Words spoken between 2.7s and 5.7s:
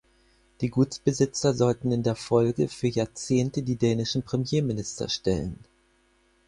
Jahrzehnte die dänischen Premierminister stellen.